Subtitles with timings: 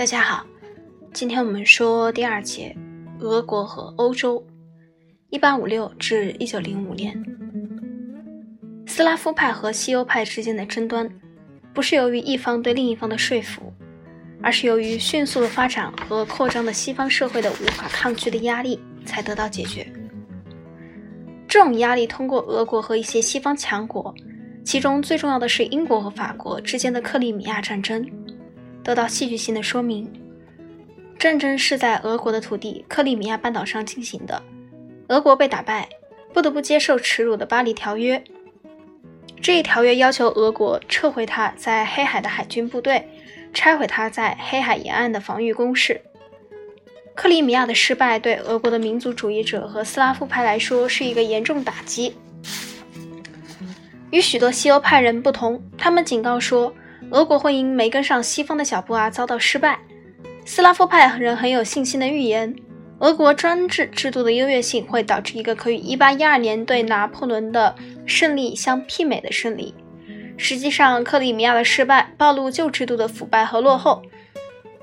[0.00, 0.46] 大家好，
[1.12, 2.74] 今天我们说第二节，
[3.18, 4.42] 俄国和欧洲，
[5.28, 7.22] 一八五六至一九零五年，
[8.86, 11.06] 斯拉夫派和西欧派之间的争端，
[11.74, 13.70] 不是由于一方对另一方的说服，
[14.42, 19.86] 而是由于迅速的发展和扩张的西方社会的无法抗拒的压力才得到解决。
[21.46, 24.14] 这种压力通过俄国和一些西方强国，
[24.64, 28.02] 其中最重要的是英国和法国之间的克里米亚战争。
[28.82, 30.10] 得到戏剧性的说明。
[31.18, 34.42] 战争是在俄国的土地克里米亚半岛上进行的，
[35.08, 35.86] 俄国被打败，
[36.32, 38.22] 不得不接受耻辱的巴黎条约。
[39.42, 43.06] 这一条约要求俄国撤回他在黑海的海军部队，
[43.52, 46.00] 拆毁他在黑海沿岸的防御工事。
[47.14, 52.14] 克里米亚的失败对俄国的民族主义者和斯拉夫派来说是一个严重打击。
[54.10, 56.72] 与许多西欧派人不同，他们警告说。
[57.10, 59.78] 俄国会因没跟上西方的脚步而遭到失败。
[60.44, 62.54] 斯拉夫派人很有信心的预言，
[62.98, 67.74] 俄国专制制度的优越性会导致一个可与1812年对拿破仑的
[68.06, 69.74] 胜利相媲美的胜利。
[70.36, 74.02] 实际上，克里米亚的失败暴露旧制度的腐败和落后。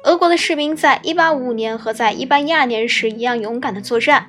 [0.04, 4.28] 俄国的士兵在1855年和在1812年时一样勇敢地作战，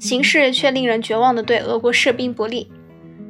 [0.00, 2.72] 形势却令人绝望地对俄国士兵不利。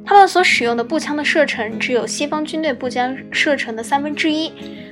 [0.05, 4.51] 他们所使用的步枪的射程只有西方军队步枪射程的三分之一，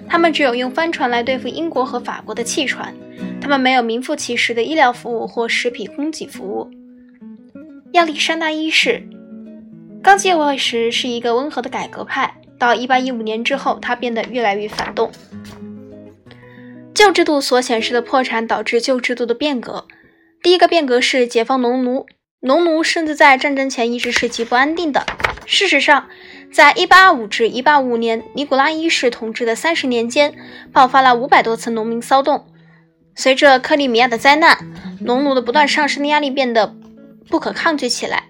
[0.10, 2.94] 他们只有用帆船来对付英国和法国的汽船，
[3.40, 6.70] 他们没有名副其实的医疗服务或食品供给服务。
[7.92, 9.04] 亚历山大一世
[10.02, 15.12] 刚继位时是一个温和的改革派，到1815年之后，他变得越来越反动。
[16.96, 19.86] 旧制度所显示的破产导致旧制度的变革。
[20.42, 22.08] 第一个变革是解放农奴。
[22.46, 25.06] 农奴甚至在战争前一直是极不安定的。
[25.46, 26.10] 事实上，
[26.52, 30.36] 在1825至185年尼古拉一世统治的三十年间，
[30.74, 32.46] 爆发了500多次农民骚动。
[33.16, 34.58] 随着克里米亚的灾难，
[35.00, 36.76] 农奴的不断上升的压力变得
[37.30, 38.24] 不可抗拒起来。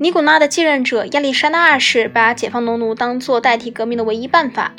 [0.00, 4.72] 尼古拉的继任者亚历山大二世把解放农奴当作代替革命的唯一办法。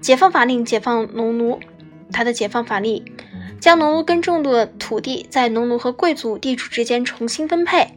[0.00, 1.58] 解放法令解放农奴，
[2.12, 3.04] 他的解放法令
[3.60, 7.94] 将农奴耕种的土地在农奴和贵族地主之间重新分配。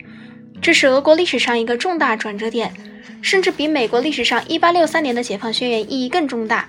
[0.65, 2.73] 这是俄国历史上一个重大转折点，
[3.21, 6.67] 甚至比美国历史上1863年的解放宣言意义更重大。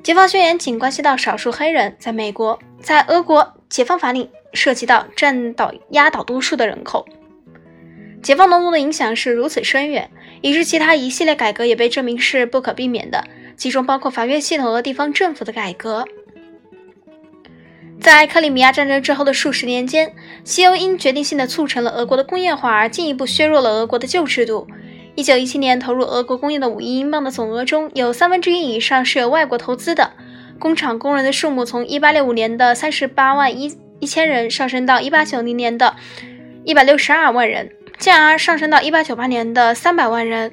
[0.00, 7.04] 解放宣言仅关系到少数黑人，在美国，在俄国，解放法令涉及到占到压倒多数的人口。
[8.22, 10.08] 解放农奴的影响是如此深远，
[10.40, 13.24] 以致其他一系列改革也被证明是不可避免的，
[13.56, 16.06] 其中包括法院系统和地方政府的改革。
[18.00, 20.12] 在克里米亚战争之后的数十年间，
[20.44, 24.66] 西欧因决定性的促成了俄国的工业化而进一步削弱了俄国的旧制度。
[25.16, 30.12] 一九一七年投入俄国工业的五亿英镑的总额中有三分之一以上是由外国投资的。
[30.58, 35.96] 工厂工人的数目从一八六五年的三十八万一一千人上升到一八九零年的
[36.64, 40.52] 一百六十二万人，进而上升到一八九八年的三百万人。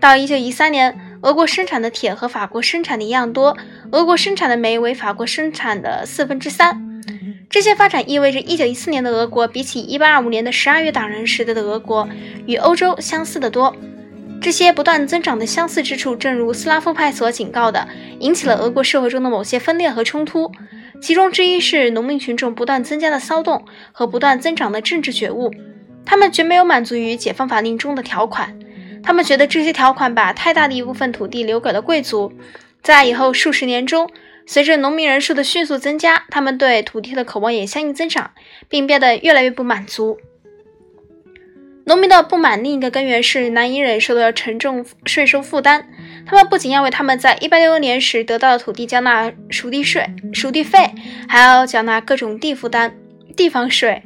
[0.00, 3.56] 到一九一三年，俄国生产的铁和法国生产的一样多。
[3.92, 7.02] 俄国生产的煤为法国生产的四分之三，
[7.50, 12.08] 这些发展意味着1914年的俄国比起1825年的十二月党人时代的俄国
[12.46, 13.76] 与欧洲相似的多。
[14.40, 17.86] 这些不断增长的相似之处，正如斯拉夫派所警告的，
[18.20, 20.50] 引起了俄国社会中的某些分裂和冲突。
[21.02, 25.52] 其中之一是农民群众不断增加的骚动和不断增长的政治觉悟。
[26.06, 28.58] 他们绝没有满足于解放法令中的条款，
[29.02, 32.32] 他们觉得这些条款把太大的一部分土地留给了贵族。
[32.82, 34.10] 在以后数十年中，
[34.46, 38.30] 随着农民人数的迅速增加，他们对土地的渴望也相应增长，
[38.68, 40.18] 并变得越来越不满足。
[41.84, 45.88] 农民的不满另一个根源是难以忍受的沉重税收负担。
[46.24, 50.90] 他们不仅要为他们在1866年时得到的土地交纳熟地税、熟地费，
[51.28, 52.94] 还要缴纳各种地负担、
[53.36, 54.02] 地方税。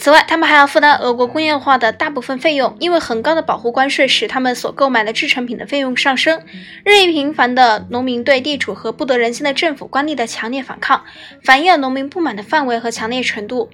[0.00, 6.40] 此外，他们还要负担俄国工业化的大部分费用，因为很高的保护关税使他们所购买的制成品的费用上升。
[6.84, 11.04] 日益频繁的农民对地主和不得人心的政府官吏的强烈反抗，
[11.44, 13.68] 反映了农民不满的范围和强烈程度。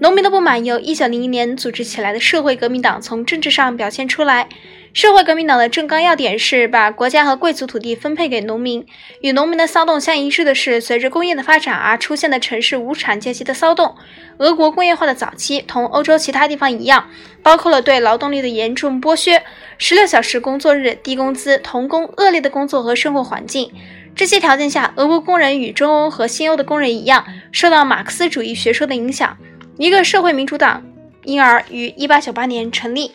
[0.00, 4.48] 农民的不满由1901年组织起来的社会革命党从政治上表现出来。
[4.94, 8.86] 社会革命党的政纲要点是把国家和贵族土地分配给农民。
[9.22, 13.96] 与农民的骚动相一致的是，随着工业的发展而出现的城市无产阶级的骚动。
[14.38, 17.08] 俄国工业化的早期同欧洲其他地方一样，
[17.42, 19.42] 包括了对劳动力的严重剥削、
[19.78, 23.72] 十六小时工作日、低工资、童工、恶劣的工作和生活环境。
[24.14, 29.36] 这些条件下，俄国工人与中欧和新欧的工人一样，受到马克思主义学说的影响。
[29.76, 30.84] 一个社会民主党
[31.24, 33.10] 因而于1898年成立。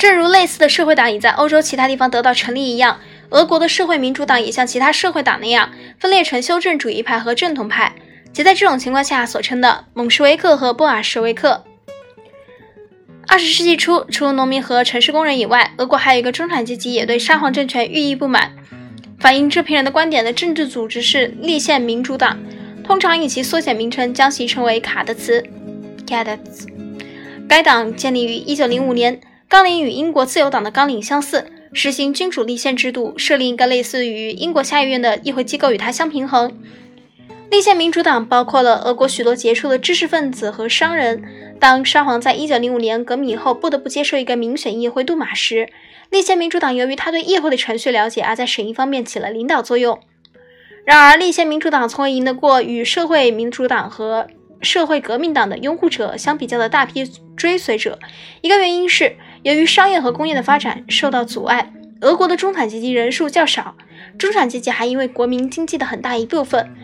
[0.00, 7.92] 正如类似的社会党已在欧洲其他地方得到成立一样，俄国的社会民主党也像其他社会党那样分裂成修正主义派和正统派，
[8.32, 11.64] 即在这种情况下所称的蒙什维克和布尔什维克。
[13.28, 18.52] 二十世纪初，除了农民和城市工人以外，俄国还有一个中产阶级也对沙皇政权寓意不满。
[19.18, 22.38] 反映这批人的观点的政治组织是立宪民主党，
[22.82, 25.44] 通常以其缩写名称将其称为卡德茨
[26.06, 26.66] （Cadets）。
[27.46, 29.20] 该党建立于1905年，
[29.50, 31.50] 纲领与英国自由党的纲领相似。
[31.72, 36.56] 实行君主立宪制度，设立一个类似于英国下议院的议会机构与它相平衡。
[37.50, 41.24] 立宪民主党包括了俄国许多杰出的知识分子和商人。
[41.58, 45.68] 当沙皇在1905年革命以后不得不接受一个民选议会杜马时，
[46.10, 49.98] 立宪民主党由于他对议会的程序了解，而在审议方面起了领导作用。
[50.84, 54.28] 然而，立宪民主党从未赢得过与社会民主党和
[54.62, 57.04] 社会革命党的拥护者相比较的大批
[57.36, 57.98] 追随者。
[58.42, 59.16] 一个原因是。
[59.42, 63.74] 由于商业和工业的发展受到阻碍，俄国的中产阶级人数较少。
[64.18, 66.74] 中产阶级还因为国民经济的很大一部分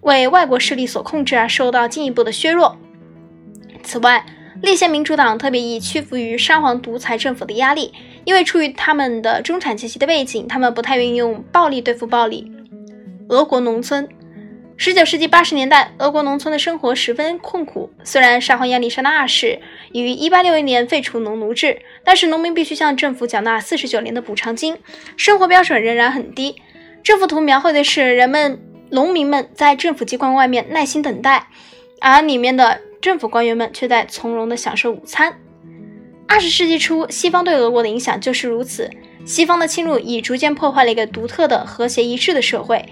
[0.00, 2.76] 为外国势力所控制而受到进一步的削弱。
[3.82, 4.24] 此外，
[4.62, 7.92] 立宪民主党特别易屈服于沙皇独裁政府的压力，
[8.24, 12.50] 因为出于他们的中产阶级的背景，他们不太愿意用暴力对付暴力。
[13.28, 14.08] 俄国农村。
[14.78, 17.90] 十九世纪八十年代，俄国农村的生活十分困苦。
[18.04, 19.58] 虽然沙皇亚历山大二世
[19.90, 24.76] 已于一八六一年废除农奴制，但是农民必须向政府缴纳四十九年的补偿金，
[25.16, 26.56] 生活标准仍然很低。
[27.02, 31.48] 这幅图描绘的是人们、农民们在政府机关外面耐心等待，
[32.00, 35.40] 而里面的政府官员们却在从容地享受午餐。
[36.28, 38.90] 二十世纪初，西方对俄国的影响就是如此。
[39.24, 42.84] 西方的侵入已逐渐破坏了一个独特的、和谐一致的社会。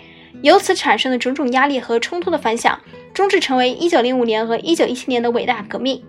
[0.43, 2.79] 由此产生的种种压力和冲突的反响，
[3.13, 6.03] 终至成为1905年和1917年的伟大革命。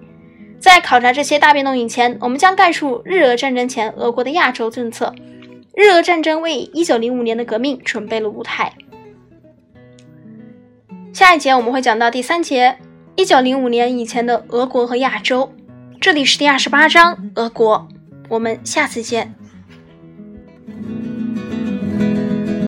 [0.60, 5.14] 在考察这些大变动以前，我们将概述日俄战争前俄国的亚洲政策。
[5.76, 8.74] 日俄战争为1905年的革命准备了舞台。
[11.14, 12.78] 下一节我们会讲到第三节
[13.18, 15.54] ，1905年以前的俄国和亚洲。
[16.02, 17.88] 这里是第二十八章俄国。
[18.30, 19.36] 我们下次见。